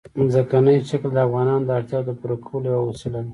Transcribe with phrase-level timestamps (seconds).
[0.33, 3.29] ځمکنی شکل د افغانانو د اړتیاوو د پوره کولو یوه وسیله ده.